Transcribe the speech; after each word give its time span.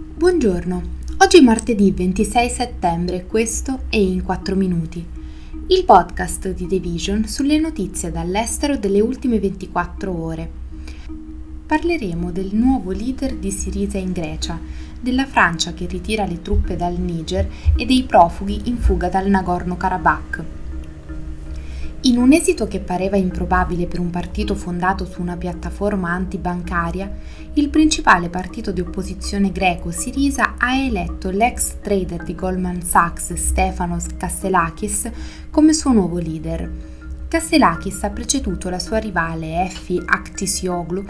Buongiorno, 0.00 0.82
oggi 1.18 1.38
è 1.38 1.40
martedì 1.40 1.90
26 1.90 2.50
settembre 2.50 3.16
e 3.16 3.26
questo 3.26 3.80
è 3.88 3.96
In 3.96 4.22
4 4.22 4.54
Minuti, 4.54 5.04
il 5.66 5.84
podcast 5.84 6.52
di 6.52 6.68
The 6.68 6.78
Vision 6.78 7.24
sulle 7.26 7.58
notizie 7.58 8.12
dall'estero 8.12 8.76
delle 8.76 9.00
ultime 9.00 9.40
24 9.40 10.16
ore. 10.16 10.50
Parleremo 11.66 12.30
del 12.30 12.50
nuovo 12.52 12.92
leader 12.92 13.34
di 13.34 13.50
Sirisa 13.50 13.98
in 13.98 14.12
Grecia, 14.12 14.60
della 15.00 15.26
Francia 15.26 15.74
che 15.74 15.86
ritira 15.86 16.24
le 16.26 16.42
truppe 16.42 16.76
dal 16.76 16.96
Niger 16.96 17.50
e 17.76 17.84
dei 17.84 18.04
profughi 18.04 18.68
in 18.68 18.76
fuga 18.76 19.08
dal 19.08 19.28
Nagorno-Karabakh. 19.28 20.44
In 22.02 22.16
un 22.16 22.32
esito 22.32 22.68
che 22.68 22.78
pareva 22.78 23.16
improbabile 23.16 23.88
per 23.88 23.98
un 23.98 24.10
partito 24.10 24.54
fondato 24.54 25.04
su 25.04 25.20
una 25.20 25.36
piattaforma 25.36 26.12
antibancaria, 26.12 27.12
il 27.54 27.70
principale 27.70 28.28
partito 28.28 28.70
di 28.70 28.80
opposizione 28.80 29.50
greco 29.50 29.90
Sirisa 29.90 30.54
ha 30.58 30.76
eletto 30.76 31.30
l'ex 31.30 31.78
trader 31.80 32.22
di 32.22 32.36
Goldman 32.36 32.82
Sachs 32.82 33.34
Stefanos 33.34 34.06
Kasselakis 34.16 35.10
come 35.50 35.72
suo 35.72 35.90
nuovo 35.90 36.18
leader. 36.18 36.70
Kasselakis 37.26 38.04
ha 38.04 38.10
preceduto 38.10 38.70
la 38.70 38.78
sua 38.78 38.98
rivale 38.98 39.64
Effi 39.64 40.00
Aktisioglu 40.02 41.04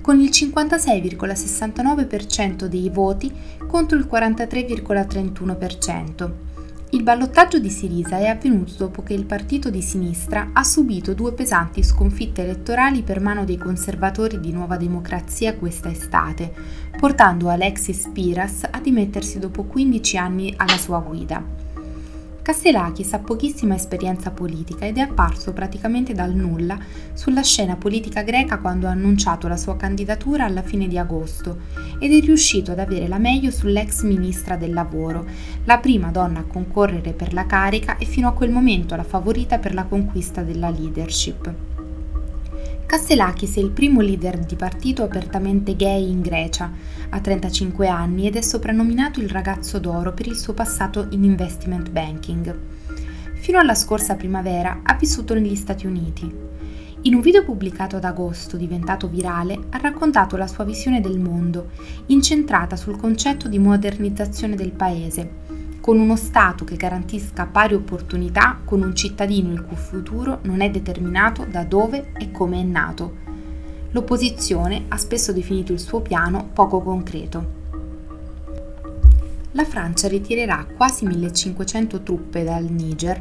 con 0.00 0.18
il 0.18 0.30
56,69% 0.30 2.64
dei 2.64 2.90
voti 2.90 3.32
contro 3.64 3.96
il 3.96 4.08
43,31%. 4.10 6.51
Il 6.94 7.04
ballottaggio 7.04 7.58
di 7.58 7.70
Sirisa 7.70 8.18
è 8.18 8.26
avvenuto 8.26 8.74
dopo 8.76 9.02
che 9.02 9.14
il 9.14 9.24
partito 9.24 9.70
di 9.70 9.80
sinistra 9.80 10.50
ha 10.52 10.62
subito 10.62 11.14
due 11.14 11.32
pesanti 11.32 11.82
sconfitte 11.82 12.42
elettorali 12.42 13.00
per 13.00 13.18
mano 13.18 13.46
dei 13.46 13.56
conservatori 13.56 14.38
di 14.38 14.52
Nuova 14.52 14.76
Democrazia 14.76 15.56
questa 15.56 15.90
estate, 15.90 16.52
portando 16.98 17.48
Alexis 17.48 18.10
Piras 18.12 18.68
a 18.70 18.78
dimettersi 18.78 19.38
dopo 19.38 19.62
15 19.62 20.16
anni 20.18 20.52
alla 20.54 20.76
sua 20.76 20.98
guida. 20.98 21.71
Kasselakis 22.42 23.12
ha 23.12 23.20
pochissima 23.20 23.76
esperienza 23.76 24.32
politica 24.32 24.84
ed 24.84 24.98
è 24.98 25.02
apparso 25.02 25.52
praticamente 25.52 26.12
dal 26.12 26.34
nulla 26.34 26.76
sulla 27.12 27.42
scena 27.42 27.76
politica 27.76 28.22
greca 28.22 28.58
quando 28.58 28.88
ha 28.88 28.90
annunciato 28.90 29.46
la 29.46 29.56
sua 29.56 29.76
candidatura 29.76 30.44
alla 30.44 30.62
fine 30.62 30.88
di 30.88 30.98
agosto 30.98 31.60
ed 32.00 32.12
è 32.12 32.18
riuscito 32.18 32.72
ad 32.72 32.80
avere 32.80 33.06
la 33.06 33.18
meglio 33.18 33.52
sull'ex 33.52 34.02
ministra 34.02 34.56
del 34.56 34.72
lavoro, 34.72 35.24
la 35.64 35.78
prima 35.78 36.10
donna 36.10 36.40
a 36.40 36.44
concorrere 36.44 37.12
per 37.12 37.32
la 37.32 37.46
carica 37.46 37.96
e 37.96 38.06
fino 38.06 38.26
a 38.26 38.32
quel 38.32 38.50
momento 38.50 38.96
la 38.96 39.04
favorita 39.04 39.58
per 39.58 39.72
la 39.72 39.84
conquista 39.84 40.42
della 40.42 40.68
leadership. 40.68 41.71
Kasselakis 42.92 43.56
è 43.56 43.60
il 43.60 43.70
primo 43.70 44.02
leader 44.02 44.38
di 44.38 44.54
partito 44.54 45.02
apertamente 45.02 45.74
gay 45.76 46.10
in 46.10 46.20
Grecia, 46.20 46.70
ha 47.08 47.20
35 47.20 47.88
anni 47.88 48.26
ed 48.26 48.36
è 48.36 48.42
soprannominato 48.42 49.18
il 49.18 49.30
ragazzo 49.30 49.78
d'oro 49.78 50.12
per 50.12 50.26
il 50.26 50.36
suo 50.36 50.52
passato 50.52 51.06
in 51.12 51.24
investment 51.24 51.88
banking. 51.88 52.54
Fino 53.32 53.58
alla 53.58 53.74
scorsa 53.74 54.14
primavera 54.14 54.80
ha 54.82 54.94
vissuto 54.96 55.32
negli 55.32 55.54
Stati 55.54 55.86
Uniti. 55.86 56.30
In 57.00 57.14
un 57.14 57.22
video 57.22 57.42
pubblicato 57.44 57.96
ad 57.96 58.04
agosto, 58.04 58.58
diventato 58.58 59.08
virale, 59.08 59.58
ha 59.70 59.78
raccontato 59.78 60.36
la 60.36 60.46
sua 60.46 60.64
visione 60.64 61.00
del 61.00 61.18
mondo, 61.18 61.70
incentrata 62.08 62.76
sul 62.76 62.98
concetto 62.98 63.48
di 63.48 63.58
modernizzazione 63.58 64.54
del 64.54 64.72
paese, 64.72 65.30
con 65.82 65.98
uno 65.98 66.14
Stato 66.14 66.64
che 66.64 66.76
garantisca 66.76 67.44
pari 67.44 67.74
opportunità 67.74 68.60
con 68.64 68.82
un 68.82 68.94
cittadino 68.94 69.52
il 69.52 69.64
cui 69.64 69.74
futuro 69.74 70.38
non 70.42 70.60
è 70.60 70.70
determinato 70.70 71.44
da 71.44 71.64
dove 71.64 72.12
e 72.16 72.30
come 72.30 72.60
è 72.60 72.62
nato. 72.62 73.16
L'opposizione 73.90 74.84
ha 74.86 74.96
spesso 74.96 75.32
definito 75.32 75.72
il 75.72 75.80
suo 75.80 76.00
piano 76.00 76.50
poco 76.52 76.80
concreto. 76.80 77.60
La 79.50 79.64
Francia 79.64 80.06
ritirerà 80.06 80.64
quasi 80.76 81.04
1500 81.04 82.02
truppe 82.02 82.44
dal 82.44 82.64
Niger, 82.70 83.20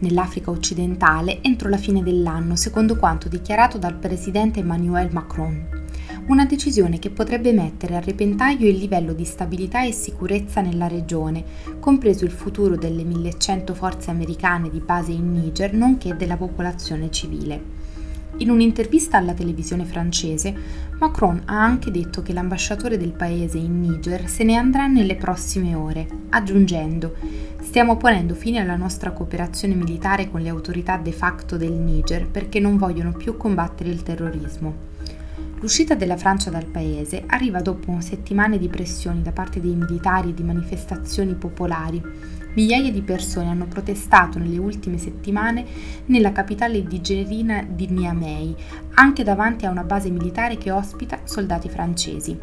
nell'Africa 0.00 0.50
occidentale, 0.50 1.38
entro 1.40 1.70
la 1.70 1.78
fine 1.78 2.02
dell'anno, 2.02 2.56
secondo 2.56 2.96
quanto 2.96 3.30
dichiarato 3.30 3.78
dal 3.78 3.94
presidente 3.94 4.60
Emmanuel 4.60 5.08
Macron 5.10 5.85
una 6.26 6.44
decisione 6.44 6.98
che 6.98 7.10
potrebbe 7.10 7.52
mettere 7.52 7.96
a 7.96 8.00
repentaglio 8.00 8.68
il 8.68 8.76
livello 8.76 9.12
di 9.12 9.24
stabilità 9.24 9.84
e 9.84 9.92
sicurezza 9.92 10.60
nella 10.60 10.88
regione, 10.88 11.44
compreso 11.78 12.24
il 12.24 12.30
futuro 12.30 12.76
delle 12.76 13.04
1100 13.04 13.74
forze 13.74 14.10
americane 14.10 14.68
di 14.68 14.80
base 14.80 15.12
in 15.12 15.32
Niger, 15.32 15.72
nonché 15.72 16.16
della 16.16 16.36
popolazione 16.36 17.10
civile. 17.10 17.84
In 18.38 18.50
un'intervista 18.50 19.16
alla 19.16 19.32
televisione 19.32 19.84
francese, 19.84 20.54
Macron 20.98 21.42
ha 21.46 21.62
anche 21.62 21.90
detto 21.90 22.22
che 22.22 22.32
l'ambasciatore 22.32 22.98
del 22.98 23.12
paese 23.12 23.58
in 23.58 23.80
Niger 23.80 24.28
se 24.28 24.44
ne 24.44 24.56
andrà 24.56 24.86
nelle 24.86 25.16
prossime 25.16 25.74
ore, 25.74 26.06
aggiungendo 26.30 27.54
Stiamo 27.66 27.96
ponendo 27.96 28.34
fine 28.34 28.60
alla 28.60 28.76
nostra 28.76 29.10
cooperazione 29.10 29.74
militare 29.74 30.30
con 30.30 30.40
le 30.40 30.48
autorità 30.48 30.96
de 30.96 31.12
facto 31.12 31.56
del 31.56 31.72
Niger 31.72 32.26
perché 32.26 32.58
non 32.58 32.78
vogliono 32.78 33.12
più 33.12 33.36
combattere 33.36 33.90
il 33.90 34.02
terrorismo. 34.02 34.95
L'uscita 35.60 35.94
della 35.94 36.18
Francia 36.18 36.50
dal 36.50 36.66
paese 36.66 37.24
arriva 37.26 37.62
dopo 37.62 37.98
settimane 38.00 38.58
di 38.58 38.68
pressioni 38.68 39.22
da 39.22 39.32
parte 39.32 39.58
dei 39.58 39.74
militari 39.74 40.30
e 40.30 40.34
di 40.34 40.42
manifestazioni 40.42 41.34
popolari. 41.34 42.02
Migliaia 42.54 42.92
di 42.92 43.00
persone 43.00 43.48
hanno 43.48 43.66
protestato 43.66 44.38
nelle 44.38 44.58
ultime 44.58 44.98
settimane 44.98 45.64
nella 46.06 46.32
capitale 46.32 46.82
nigerina 46.82 47.64
di 47.66 47.88
Niamey, 47.88 48.54
anche 48.94 49.24
davanti 49.24 49.64
a 49.64 49.70
una 49.70 49.84
base 49.84 50.10
militare 50.10 50.58
che 50.58 50.70
ospita 50.70 51.20
soldati 51.24 51.70
francesi. 51.70 52.38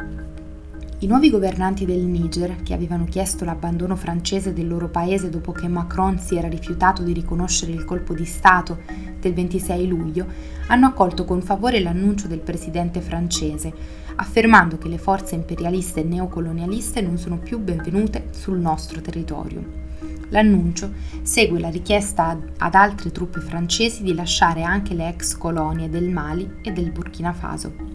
I 1.04 1.06
nuovi 1.06 1.28
governanti 1.28 1.84
del 1.84 2.00
Niger, 2.00 2.62
che 2.62 2.72
avevano 2.72 3.04
chiesto 3.04 3.44
l'abbandono 3.44 3.94
francese 3.94 4.52
del 4.52 4.66
loro 4.66 4.88
paese 4.88 5.28
dopo 5.28 5.52
che 5.52 5.68
Macron 5.68 6.18
si 6.18 6.36
era 6.36 6.48
rifiutato 6.48 7.02
di 7.02 7.12
riconoscere 7.12 7.72
il 7.72 7.84
colpo 7.84 8.14
di 8.14 8.24
Stato 8.24 8.78
del 9.24 9.34
26 9.34 9.86
luglio, 9.86 10.26
hanno 10.68 10.86
accolto 10.86 11.24
con 11.24 11.40
favore 11.40 11.80
l'annuncio 11.80 12.26
del 12.26 12.40
presidente 12.40 13.00
francese, 13.00 13.72
affermando 14.16 14.78
che 14.78 14.88
le 14.88 14.98
forze 14.98 15.34
imperialiste 15.34 16.00
e 16.00 16.04
neocolonialiste 16.04 17.00
non 17.00 17.16
sono 17.16 17.38
più 17.38 17.58
benvenute 17.58 18.28
sul 18.30 18.58
nostro 18.58 19.00
territorio. 19.00 19.82
L'annuncio 20.28 20.92
segue 21.22 21.60
la 21.60 21.68
richiesta 21.68 22.38
ad 22.58 22.74
altre 22.74 23.10
truppe 23.12 23.40
francesi 23.40 24.02
di 24.02 24.14
lasciare 24.14 24.62
anche 24.62 24.94
le 24.94 25.08
ex 25.08 25.36
colonie 25.36 25.88
del 25.88 26.10
Mali 26.10 26.56
e 26.62 26.72
del 26.72 26.90
Burkina 26.90 27.32
Faso. 27.32 27.93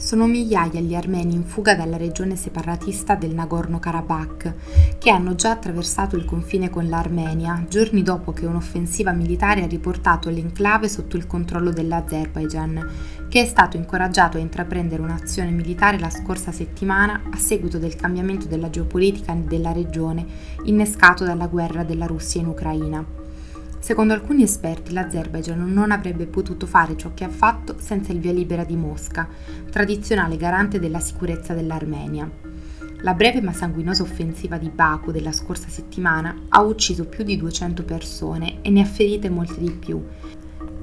Sono 0.00 0.26
migliaia 0.26 0.80
gli 0.80 0.94
armeni 0.94 1.34
in 1.34 1.44
fuga 1.44 1.76
dalla 1.76 1.98
regione 1.98 2.34
separatista 2.34 3.16
del 3.16 3.34
Nagorno-Karabakh, 3.34 4.54
che 4.98 5.10
hanno 5.10 5.34
già 5.34 5.50
attraversato 5.50 6.16
il 6.16 6.24
confine 6.24 6.70
con 6.70 6.88
l'Armenia, 6.88 7.66
giorni 7.68 8.02
dopo 8.02 8.32
che 8.32 8.46
un'offensiva 8.46 9.12
militare 9.12 9.62
ha 9.62 9.66
riportato 9.66 10.30
l'enclave 10.30 10.88
sotto 10.88 11.18
il 11.18 11.26
controllo 11.26 11.70
dell'Azerbaijan, 11.70 12.88
che 13.28 13.42
è 13.42 13.44
stato 13.44 13.76
incoraggiato 13.76 14.38
a 14.38 14.40
intraprendere 14.40 15.02
un'azione 15.02 15.50
militare 15.50 15.98
la 15.98 16.10
scorsa 16.10 16.50
settimana 16.50 17.24
a 17.30 17.36
seguito 17.36 17.78
del 17.78 17.94
cambiamento 17.94 18.46
della 18.46 18.70
geopolitica 18.70 19.34
della 19.34 19.70
regione 19.70 20.24
innescato 20.64 21.24
dalla 21.24 21.46
guerra 21.46 21.84
della 21.84 22.06
Russia 22.06 22.40
in 22.40 22.46
Ucraina. 22.46 23.19
Secondo 23.80 24.12
alcuni 24.12 24.42
esperti 24.42 24.92
l'Azerbaijan 24.92 25.72
non 25.72 25.90
avrebbe 25.90 26.26
potuto 26.26 26.66
fare 26.66 26.98
ciò 26.98 27.12
che 27.14 27.24
ha 27.24 27.30
fatto 27.30 27.76
senza 27.78 28.12
il 28.12 28.20
via 28.20 28.30
libera 28.30 28.62
di 28.62 28.76
Mosca, 28.76 29.26
tradizionale 29.70 30.36
garante 30.36 30.78
della 30.78 31.00
sicurezza 31.00 31.54
dell'Armenia. 31.54 32.30
La 33.00 33.14
breve 33.14 33.40
ma 33.40 33.54
sanguinosa 33.54 34.02
offensiva 34.02 34.58
di 34.58 34.68
Baku 34.68 35.10
della 35.10 35.32
scorsa 35.32 35.70
settimana 35.70 36.42
ha 36.50 36.60
ucciso 36.60 37.06
più 37.06 37.24
di 37.24 37.38
200 37.38 37.82
persone 37.82 38.58
e 38.60 38.68
ne 38.68 38.82
ha 38.82 38.84
ferite 38.84 39.30
molte 39.30 39.58
di 39.58 39.70
più, 39.70 40.04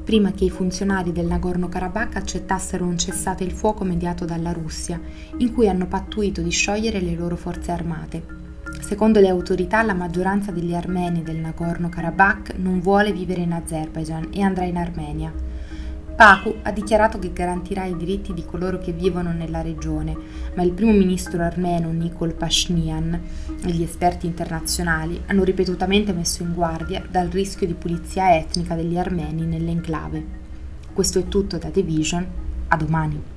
prima 0.03 0.31
che 0.31 0.45
i 0.45 0.49
funzionari 0.49 1.11
del 1.11 1.27
Nagorno-Karabakh 1.27 2.15
accettassero 2.15 2.83
un 2.83 2.97
cessate 2.97 3.43
il 3.43 3.51
fuoco 3.51 3.83
mediato 3.83 4.25
dalla 4.25 4.51
Russia, 4.51 4.99
in 5.37 5.53
cui 5.53 5.69
hanno 5.69 5.85
pattuito 5.85 6.41
di 6.41 6.49
sciogliere 6.49 6.99
le 6.99 7.13
loro 7.13 7.35
forze 7.35 7.71
armate. 7.71 8.46
Secondo 8.79 9.19
le 9.19 9.27
autorità, 9.27 9.83
la 9.83 9.93
maggioranza 9.93 10.51
degli 10.51 10.73
armeni 10.73 11.21
del 11.21 11.37
Nagorno-Karabakh 11.37 12.55
non 12.57 12.79
vuole 12.79 13.11
vivere 13.11 13.41
in 13.41 13.51
Azerbaijan 13.51 14.29
e 14.31 14.41
andrà 14.41 14.63
in 14.63 14.77
Armenia. 14.77 15.31
Baku 16.17 16.55
ha 16.63 16.71
dichiarato 16.71 17.19
che 17.19 17.31
garantirà 17.31 17.85
i 17.85 17.95
diritti 17.95 18.33
di 18.33 18.43
coloro 18.43 18.79
che 18.79 18.91
vivono 18.91 19.31
nella 19.33 19.61
regione, 19.61 20.17
ma 20.55 20.63
il 20.63 20.71
primo 20.71 20.91
ministro 20.91 21.43
armeno 21.43 21.91
Nikol 21.91 22.33
Pashinyan 22.33 23.21
e 23.63 23.71
gli 23.71 23.83
esperti 23.83 24.25
internazionali 24.25 25.21
hanno 25.27 25.43
ripetutamente 25.43 26.13
messo 26.13 26.41
in 26.41 26.55
guardia 26.55 27.03
dal 27.07 27.27
rischio 27.27 27.67
di 27.67 27.75
pulizia 27.75 28.35
etnica 28.35 28.73
degli 28.73 28.97
armeni 28.97 29.45
nell'enclave. 29.45 30.25
Questo 30.91 31.19
è 31.19 31.27
tutto 31.27 31.59
da 31.59 31.69
The 31.69 31.83
Vision, 31.83 32.25
a 32.69 32.77
domani. 32.77 33.36